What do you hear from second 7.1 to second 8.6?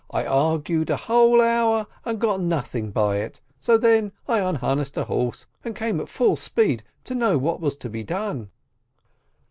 know what was to be done."